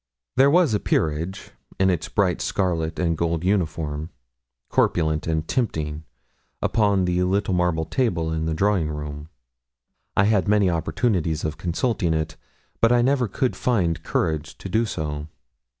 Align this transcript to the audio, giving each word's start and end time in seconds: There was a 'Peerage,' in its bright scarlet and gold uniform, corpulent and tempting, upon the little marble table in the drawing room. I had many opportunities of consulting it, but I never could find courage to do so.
There 0.35 0.49
was 0.49 0.73
a 0.73 0.79
'Peerage,' 0.79 1.51
in 1.79 1.91
its 1.91 2.09
bright 2.09 2.41
scarlet 2.41 2.97
and 2.97 3.15
gold 3.15 3.43
uniform, 3.43 4.09
corpulent 4.67 5.27
and 5.27 5.47
tempting, 5.47 6.05
upon 6.59 7.05
the 7.05 7.21
little 7.21 7.53
marble 7.53 7.85
table 7.85 8.33
in 8.33 8.47
the 8.47 8.55
drawing 8.55 8.89
room. 8.89 9.29
I 10.17 10.23
had 10.23 10.47
many 10.47 10.71
opportunities 10.71 11.45
of 11.45 11.59
consulting 11.59 12.15
it, 12.15 12.35
but 12.79 12.91
I 12.91 13.03
never 13.03 13.27
could 13.27 13.55
find 13.55 14.01
courage 14.01 14.57
to 14.57 14.67
do 14.67 14.87
so. 14.87 15.27